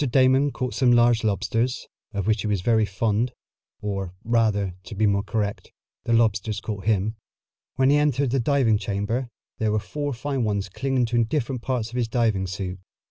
Damon 0.09 0.49
caught 0.49 0.73
some 0.73 0.91
large 0.91 1.23
lobsters, 1.23 1.87
of 2.11 2.25
which 2.25 2.41
he 2.41 2.47
was 2.47 2.61
very 2.61 2.85
fond, 2.85 3.33
or, 3.83 4.15
rather, 4.23 4.73
to 4.85 4.95
be 4.95 5.05
more 5.05 5.21
correct, 5.21 5.71
the 6.05 6.13
lobsters 6.13 6.59
caught 6.59 6.85
him. 6.85 7.17
When 7.75 7.91
he 7.91 7.97
entered 7.97 8.31
the 8.31 8.39
diving 8.39 8.79
chamber 8.79 9.29
there 9.59 9.71
were 9.71 9.77
four 9.77 10.11
fine 10.15 10.43
ones 10.43 10.69
clinging 10.69 11.05
to 11.05 11.23
different 11.23 11.61
parts 11.61 11.91
of 11.91 11.97
his 11.97 12.07
diving 12.07 12.47
suit. 12.47 12.79